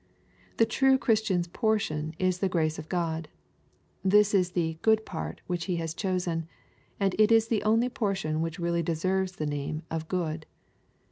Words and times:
The 0.57 0.65
true 0.65 0.97
Christian's 0.97 1.45
portion 1.45 2.15
is 2.17 2.39
the 2.39 2.49
grace 2.49 2.79
of 2.79 2.89
God. 2.89 3.27
This 4.03 4.33
is 4.33 4.53
the 4.53 4.73
^^ 4.79 4.81
good 4.81 5.05
part" 5.05 5.41
which 5.45 5.65
he 5.65 5.75
has 5.75 5.93
chosen, 5.93 6.47
and 6.99 7.15
it 7.19 7.31
is 7.31 7.49
the 7.49 7.61
only 7.61 7.87
portion 7.87 8.41
which 8.41 8.57
really 8.57 8.81
deserves 8.81 9.33
the 9.33 9.45
name 9.45 9.83
of 9.91 10.07
good." 10.07 10.47